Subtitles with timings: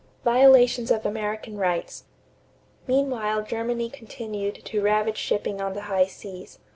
[0.23, 2.05] =Violations of American Rights.=
[2.87, 6.57] Meanwhile Germany continued to ravage shipping on the high seas.